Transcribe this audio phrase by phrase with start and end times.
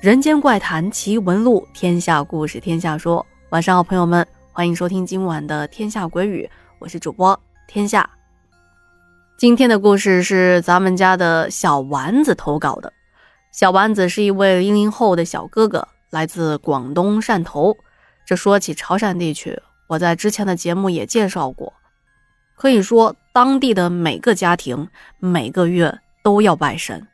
[0.00, 3.26] 人间怪谈奇闻录，天下故事天下说。
[3.48, 6.48] 晚上好，朋友们，欢迎收听今晚的《天下鬼语》，
[6.78, 8.08] 我是主播天下。
[9.36, 12.92] 今天的故事是咱们家的小丸子投稿的。
[13.50, 17.76] 小丸子是一位零零后的小哥哥，来自广东汕头。
[18.24, 21.72] 这说起潮汕地区，我在之前的节目也介绍过，
[22.54, 24.88] 可以说当地的每个家庭
[25.18, 27.04] 每个月都要拜神，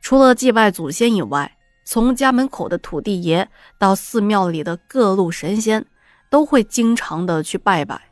[0.00, 1.52] 除了祭拜祖先以外。
[1.86, 5.86] 从家门口的土地爷到寺庙里的各路神仙，
[6.28, 8.10] 都会经常的去拜拜。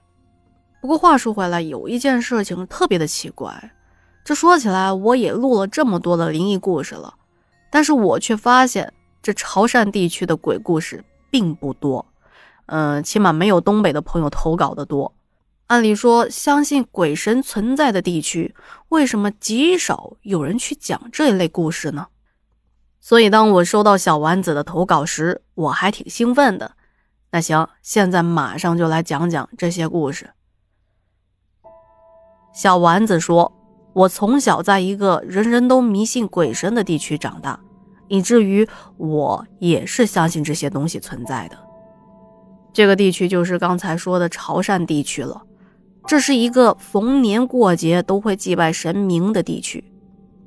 [0.80, 3.72] 不过话说回来，有一件事情特别的奇怪。
[4.24, 7.14] 这说起来，我也录了这么多的灵异故事了，
[7.68, 12.06] 但是我却发现这潮汕地区的鬼故事并不多。
[12.66, 15.12] 嗯，起码没有东北的朋友投稿的多。
[15.66, 18.54] 按理说，相信鬼神存在的地区，
[18.90, 22.06] 为什么极少有人去讲这一类故事呢？
[23.04, 26.72] 所以，当我收到小丸子的投稿时，我还挺兴奋的。
[27.32, 30.30] 那行，现在马上就来讲讲这些故事。
[32.54, 33.52] 小丸子说
[33.92, 37.60] ：“我从小在一个人人都迷信鬼神的地区长大，
[38.08, 38.66] 以至于
[38.96, 41.58] 我也是相信这些东西存在的。
[42.72, 45.42] 这个地区就是刚才说的潮汕地区了。
[46.06, 49.84] 这是一个逢年过节都会祭拜神明的地区。”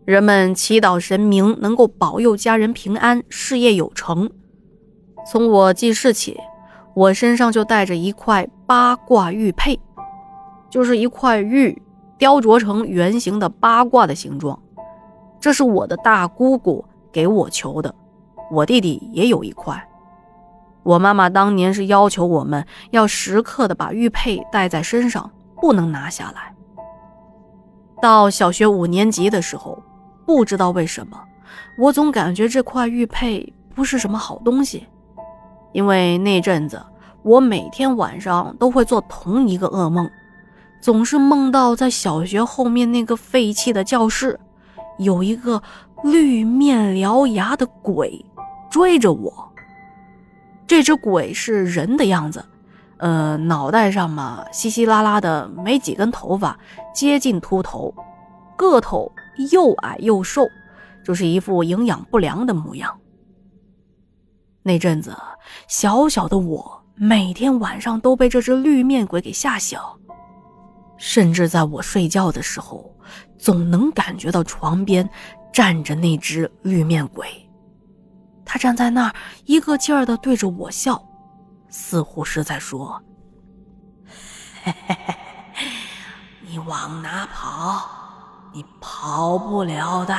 [0.08, 4.32] 人们祈祷神明能够保佑家人平安、事业有成。
[5.30, 6.40] 从我记事起，
[6.94, 9.78] 我身上就带着一块八卦玉佩，
[10.70, 11.82] 就是一块玉
[12.18, 14.58] 雕琢成圆形的八卦的形状。
[15.42, 17.94] 这是我的大姑姑给我求的，
[18.50, 19.90] 我弟弟也有一块。
[20.84, 26.56] 我妈妈当年是要求我们要时刻的把玉佩带在身上，不能拿下来。
[28.02, 29.78] 到小学五年级的时候。
[30.28, 31.18] 不知道为什么，
[31.78, 34.86] 我总感觉这块玉佩不是什么好东西，
[35.72, 36.86] 因为那阵子
[37.24, 40.10] 我每天晚上都会做同一个噩梦，
[40.82, 44.38] 总是梦到在小学后面那个废弃的教室，
[44.98, 45.64] 有一个
[46.04, 48.26] 绿面獠牙的鬼
[48.70, 49.50] 追着我。
[50.68, 52.44] 这只鬼是人的样子，
[52.98, 56.60] 呃，脑袋上嘛稀稀拉拉的没几根头发，
[56.94, 57.96] 接近秃头，
[58.58, 59.10] 个头。
[59.52, 60.48] 又矮又瘦，
[61.04, 63.00] 就是一副营养不良的模样。
[64.64, 65.16] 那阵子，
[65.68, 69.80] 小小的我每天晚上都被这只绿面鬼给吓醒，
[70.98, 72.94] 甚至在我睡觉的时候，
[73.38, 75.10] 总能感觉到床边
[75.54, 77.28] 站着那只绿面鬼。
[78.44, 79.16] 他站在那儿，
[79.46, 81.02] 一个劲儿的对着我笑，
[81.70, 83.02] 似乎是在说
[84.64, 84.96] ：“嘿嘿
[85.54, 85.66] 嘿，
[86.48, 88.06] 你往哪跑？”
[88.54, 90.16] 你跑不了的，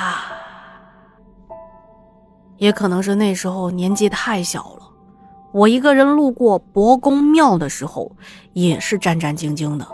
[2.56, 4.88] 也可能是那时候年纪太小了。
[5.52, 8.12] 我一个人路过伯公庙的时候，
[8.52, 9.86] 也是战战兢兢的，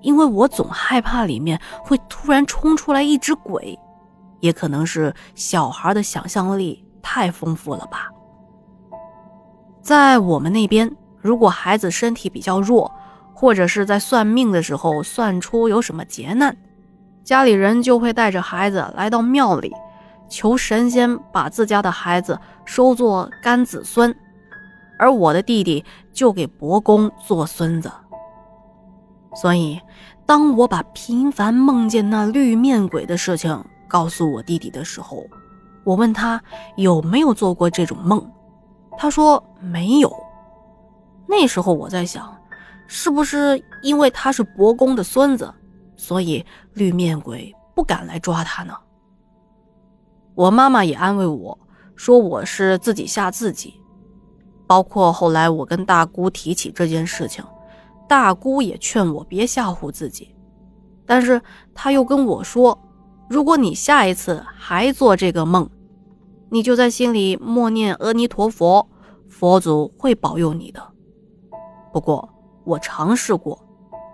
[0.00, 3.78] 因为我总害怕里面会突然冲出来一只鬼。
[4.40, 8.08] 也可能是小孩的想象力太丰富了吧。
[9.82, 12.90] 在我们那边，如果孩子身体比较弱，
[13.34, 16.56] 或者是在算命的时候算出有什么劫难。
[17.30, 19.72] 家里人就会带着孩子来到庙里，
[20.28, 24.12] 求神仙把自家的孩子收作干子孙，
[24.98, 27.88] 而我的弟弟就给伯公做孙子。
[29.36, 29.80] 所以，
[30.26, 35.22] 当我把频繁梦见那绿面鬼的事情告诉我弟弟的时候，
[35.84, 36.42] 我问他
[36.74, 38.28] 有没有做过这种梦，
[38.98, 40.12] 他说没有。
[41.28, 42.36] 那时候我在想，
[42.88, 45.54] 是不是因为他是伯公的孙子？
[46.00, 48.72] 所以绿面鬼不敢来抓他呢。
[50.34, 51.58] 我妈妈也安慰我
[51.94, 53.74] 说我是自己吓自己。
[54.66, 57.44] 包括后来我跟大姑提起这件事情，
[58.08, 60.34] 大姑也劝我别吓唬自己。
[61.04, 61.42] 但是
[61.74, 62.78] 她又跟我说，
[63.28, 65.68] 如果你下一次还做这个梦，
[66.48, 68.88] 你就在心里默念阿弥陀佛，
[69.28, 70.80] 佛祖会保佑你的。
[71.92, 72.26] 不过
[72.64, 73.60] 我尝试过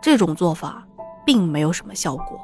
[0.02, 0.85] 这种做法。
[1.26, 2.40] 并没有什么效果。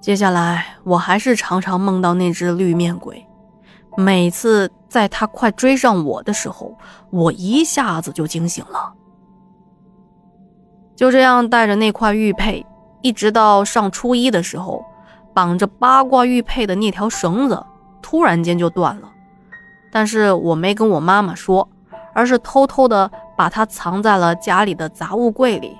[0.00, 3.26] 接下来，我还是常常梦到那只绿面鬼。
[3.96, 6.76] 每次在他快追上我的时候，
[7.10, 8.92] 我一下子就惊醒了。
[10.94, 12.64] 就这样带着那块玉佩，
[13.02, 14.84] 一直到上初一的时候，
[15.34, 17.64] 绑着八卦玉佩的那条绳子
[18.00, 19.10] 突然间就断了。
[19.90, 21.68] 但是我没跟我妈妈说，
[22.14, 25.76] 而是偷偷的把它藏在了家里的杂物柜里。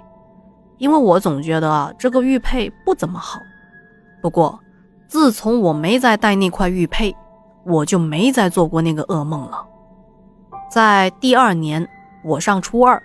[0.80, 3.38] 因为我总觉得这个玉佩不怎么好，
[4.22, 4.58] 不过
[5.06, 7.14] 自从我没再戴那块玉佩，
[7.64, 9.62] 我就没再做过那个噩梦了。
[10.70, 11.86] 在第二年，
[12.24, 13.00] 我上初二，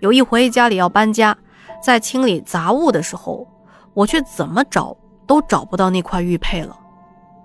[0.00, 1.34] 有一回家里要搬家，
[1.82, 3.46] 在清理杂物的时候，
[3.94, 4.94] 我却怎么找
[5.26, 6.76] 都找不到那块玉佩了。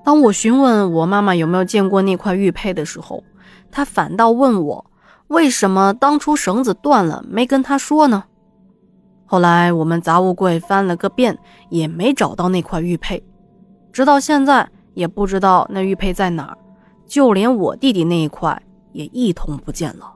[0.03, 3.23] 当我询问我妈妈有没有见过那块玉佩的时候，
[3.71, 4.85] 她反倒问我
[5.27, 8.25] 为什么当初绳子断了没跟她说呢？
[9.31, 11.39] 后来我们杂物柜翻了个遍，
[11.69, 13.23] 也没找到那块玉佩，
[13.93, 16.57] 直到现在也不知道那玉佩在哪儿，
[17.07, 18.61] 就连我弟弟那一块
[18.91, 20.11] 也一通不见了。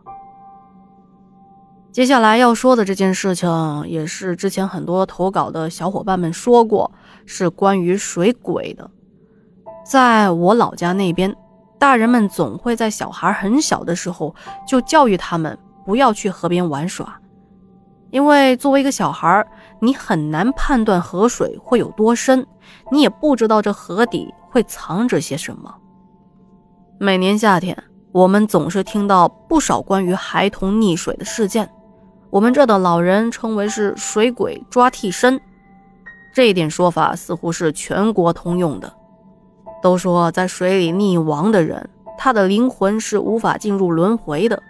[1.94, 3.50] 接下来要说的这件事情，
[3.88, 6.92] 也是之前很多投稿的小伙伴们说过，
[7.26, 8.92] 是关于水鬼的。
[9.90, 11.34] 在我老家那边，
[11.80, 14.36] 大人们总会在小孩很小的时候
[14.68, 17.18] 就教育他们不要去河边玩耍。
[18.16, 19.46] 因为作为一个小孩，
[19.82, 22.48] 你很难判断河水会有多深，
[22.90, 25.76] 你也不知道这河底会藏着些什么。
[26.98, 27.78] 每年夏天，
[28.14, 31.70] 我们总是听到不少关于孩童溺水的事件，
[32.30, 35.38] 我们这的老人称为是“水鬼抓替身”，
[36.34, 38.94] 这一点说法似乎是全国通用的。
[39.84, 44.64] 都说在水里溺亡的人，他的灵魂是无法进入轮回的，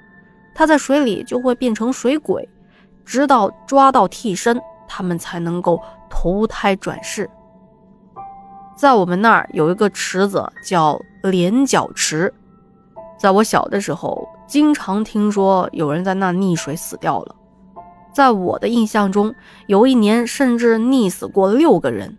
[0.56, 2.50] 他在水里就会变成水鬼。
[3.06, 7.30] 直到抓到替身，他们才能够投胎转世。
[8.76, 12.34] 在我们那儿有一个池子叫连角池，
[13.18, 17.36] 在我小的时候，经常听说有人在那溺水死掉了。
[18.14, 19.34] 在我的印象中，
[19.68, 22.18] 有一年甚至溺死过六个人，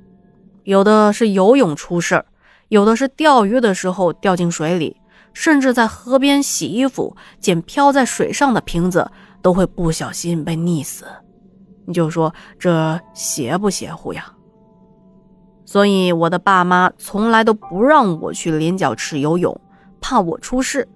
[0.65, 2.27] 有的是游泳出事儿，
[2.69, 4.97] 有的是钓鱼的时候掉进水里，
[5.32, 9.11] 甚至在河边洗衣服捡漂在水上的瓶子。
[9.46, 11.04] 都会不小心被溺死，
[11.84, 14.26] 你就说这邪不邪乎呀？
[15.64, 19.56] 所以我的爸妈从来都不让我去连角池游泳，
[20.00, 20.88] 怕我出事。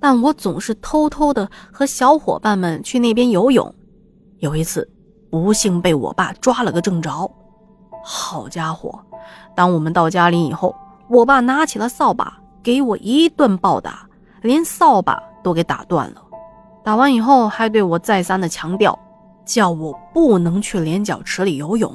[0.00, 3.74] 但我总是偷偷的和小伙伴们去那边游泳。
[4.38, 4.90] 有一次，
[5.30, 7.30] 不幸被我爸抓了个正着。
[8.02, 8.98] 好家伙！
[9.54, 10.74] 当我们到家里以后，
[11.10, 14.08] 我爸拿起了扫把给我一顿暴打，
[14.40, 16.22] 连扫把都给打断了。
[16.86, 18.96] 打完以后，还对我再三的强调，
[19.44, 21.92] 叫我不能去连角池里游泳。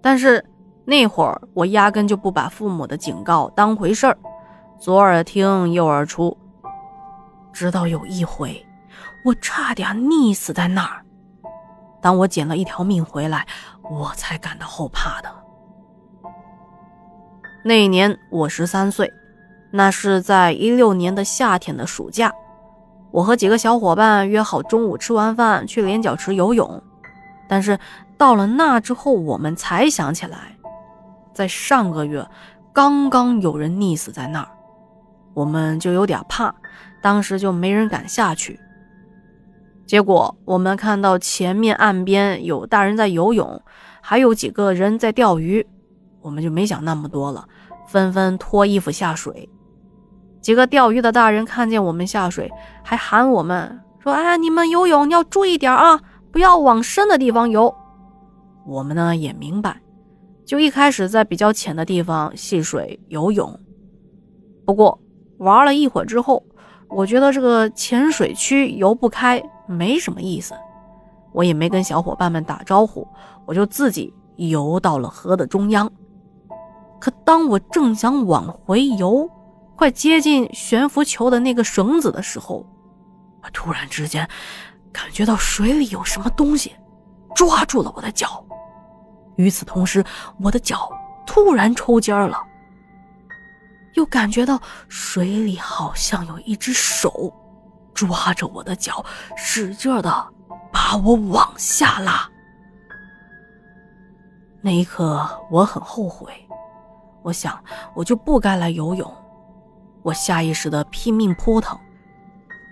[0.00, 0.44] 但是
[0.84, 4.16] 那会儿我压根就不把父母的警告当回事儿，
[4.78, 6.38] 左耳听右耳出。
[7.52, 8.64] 直到有一回，
[9.24, 11.02] 我差点溺死在那儿，
[12.00, 13.44] 当我捡了一条命回来，
[13.90, 15.28] 我才感到后怕的。
[17.64, 19.12] 那一年我十三岁，
[19.72, 22.32] 那是在一六年的夏天的暑假。
[23.10, 26.82] 我和几个小伙伴约好中午吃完饭去连角池游泳，
[27.48, 27.78] 但是
[28.16, 30.56] 到了那之后，我们才想起来，
[31.32, 32.26] 在上个月
[32.72, 34.48] 刚刚有人溺死在那儿，
[35.34, 36.54] 我们就有点怕，
[37.02, 38.60] 当时就没人敢下去。
[39.86, 43.62] 结果我们看到前面岸边有大人在游泳，
[44.02, 45.66] 还有几个人在钓鱼，
[46.20, 47.48] 我们就没想那么多了，
[47.86, 49.48] 纷纷脱衣服下水。
[50.40, 52.50] 几个钓鱼的大人看见我们下水，
[52.82, 57.74] 还喊我们说：“哎，你们游泳要注意点啊，不要往深的地方游。”
[58.66, 59.80] 我们呢也明白，
[60.44, 63.58] 就一开始在比较浅的地方戏水游泳。
[64.64, 65.00] 不过
[65.38, 66.44] 玩了一会儿之后，
[66.88, 70.54] 我觉得这个浅水区游不开，没什么意思。
[71.32, 73.06] 我也没跟小伙伴们打招呼，
[73.46, 75.90] 我就自己游到了河的中央。
[77.00, 79.28] 可当我正想往回游，
[79.78, 82.66] 快接近悬浮球的那个绳子的时候，
[83.44, 84.28] 我突然之间
[84.92, 86.74] 感觉到水里有什么东西
[87.32, 88.44] 抓住了我的脚。
[89.36, 90.04] 与此同时，
[90.40, 90.90] 我的脚
[91.24, 92.42] 突然抽筋了，
[93.94, 97.32] 又感觉到水里好像有一只手
[97.94, 99.04] 抓着我的脚，
[99.36, 100.28] 使劲的
[100.72, 102.28] 把我往下拉。
[104.60, 106.32] 那一刻，我很后悔，
[107.22, 107.62] 我想
[107.94, 109.08] 我就不该来游泳。
[110.02, 111.78] 我下意识的拼命扑腾，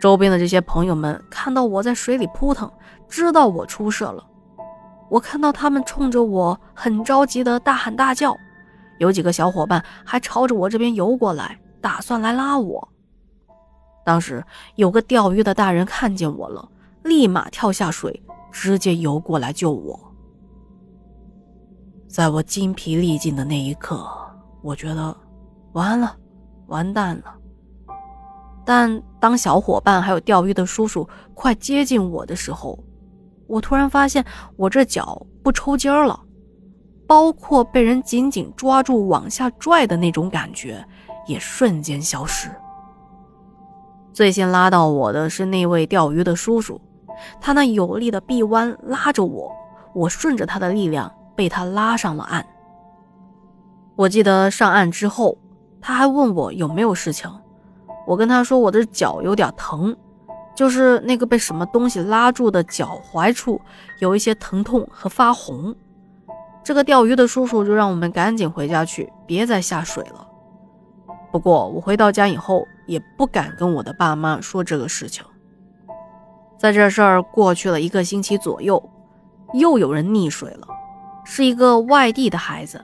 [0.01, 2.71] 周边的这些朋友们看到我在水里扑腾，
[3.09, 4.25] 知道我出事了。
[5.09, 8.37] 我看到他们冲着我很着急的大喊大叫，
[8.99, 12.89] 有几个小伙伴还朝着我这边游过来，打算来拉我。
[14.05, 14.45] 当时
[14.77, 16.69] 有个钓鱼的大人看见我了，
[17.03, 20.01] 立马跳下水，直接游过来救我。
[22.09, 24.09] 在我精疲力尽的那一刻，
[24.63, 25.17] 我觉得
[25.73, 26.17] 完了。
[26.67, 27.35] 完蛋了！
[28.65, 32.79] 但当小伙伴还有钓鱼的叔叔快接近我的时候，
[33.47, 34.25] 我突然发现
[34.57, 36.19] 我这脚不抽筋儿了，
[37.07, 40.85] 包括被人紧紧抓住往下拽的那种感觉
[41.29, 42.51] 也瞬间消失。
[44.13, 46.81] 最先拉到我的是那位钓鱼的叔叔，
[47.41, 49.55] 他那有力的臂弯拉着我，
[49.95, 52.45] 我顺着他的力量被他拉上了岸。
[53.95, 55.39] 我记得上岸之后，
[55.81, 57.31] 他还问我有没有事情，
[58.07, 59.97] 我跟他说我的脚有点疼，
[60.55, 63.61] 就是那个被什么东西拉住的脚踝处
[64.01, 65.75] 有一些疼痛和发红。
[66.65, 70.27] 这个钓鱼的叔叔就让我们赶紧回家去，别再下水了。
[71.31, 72.67] 不过我回到家以后。
[72.87, 75.25] 也不敢跟我的爸妈说这个事情。
[76.57, 78.81] 在这事儿过去了一个星期左右，
[79.55, 80.69] 又有人溺水了，
[81.25, 82.81] 是一个外地的孩子。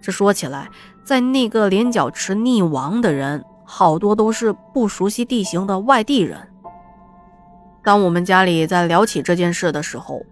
[0.00, 0.68] 这说起来，
[1.04, 6.48] 在那个连角池溺亡的人，好多都是不熟悉地形的外地人。
[7.82, 10.24] 当我们家里在聊起这件事的时候，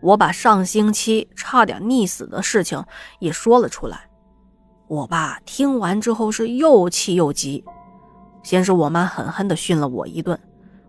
[0.00, 2.84] 我把上星期差点溺死的事情
[3.18, 4.02] 也说了出来。
[4.86, 7.64] 我爸听完之后是又气又急。
[8.42, 10.38] 先是我妈狠狠地训了我一顿，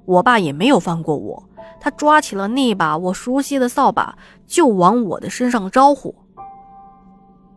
[0.05, 1.43] 我爸也没有放过我，
[1.79, 6.13] 他抓起了那把我熟悉的扫把就往我的身上招呼。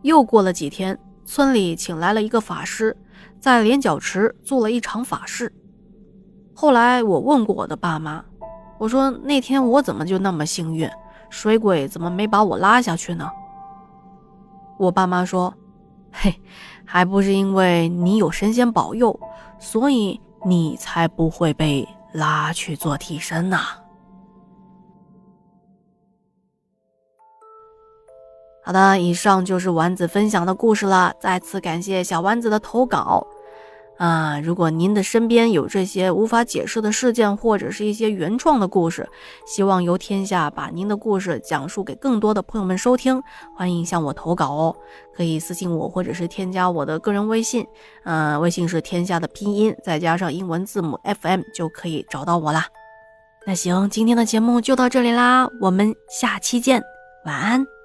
[0.01, 2.95] 又过了几天，村里请来了一个法师，
[3.39, 5.53] 在连角池做了一场法事。
[6.53, 8.23] 后来我问过我的爸妈，
[8.77, 10.89] 我说那天我怎么就那么幸运，
[11.29, 13.29] 水鬼怎么没把我拉下去呢？
[14.77, 15.53] 我爸妈说
[16.11, 16.41] ：“嘿，
[16.85, 19.19] 还不是因为你有神仙保佑。”
[19.59, 23.57] 所以你才不会被拉去做替身呢。
[28.65, 31.13] 好的，以上就是丸子分享的故事了。
[31.19, 33.27] 再次感谢小丸子的投稿。
[33.97, 39.07] 啊，如果您的身边有这些无法解释的事件，或者是一些原创的故事，
[39.45, 43.21] 希望由天下把您的故事讲述给更多的朋友们收听。
[43.55, 44.75] 欢迎向我投稿哦，
[45.15, 47.65] 可以私信我，或者是添加我的个人微信。
[48.03, 52.65] 嗯，微信是天下的拼音，再加上英文字母 FM 就可以找到我啦。
[53.45, 56.81] 那行，今天的节目就到这里啦，我们下期见，
[57.25, 57.82] 晚安。